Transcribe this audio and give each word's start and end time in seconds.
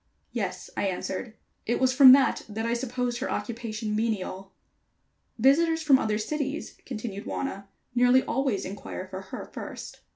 "Yes," 0.31 0.71
I 0.75 0.87
answered. 0.87 1.35
"It 1.67 1.79
was 1.79 1.93
from 1.93 2.11
that 2.13 2.41
that 2.49 2.65
I 2.65 2.73
supposed 2.73 3.19
her 3.19 3.29
occupation 3.29 3.95
menial." 3.95 4.51
"Visitors 5.37 5.83
from 5.83 5.99
other 5.99 6.17
cities," 6.17 6.75
continued 6.87 7.25
Wauna, 7.27 7.67
"nearly 7.93 8.23
always 8.23 8.65
inquire 8.65 9.05
for 9.07 9.21
her 9.21 9.45
first." 9.45 10.01